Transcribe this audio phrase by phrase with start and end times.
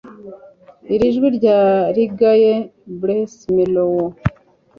[0.93, 1.57] iri jwi rya
[1.95, 2.53] reggae
[2.99, 3.95] bluesy mellow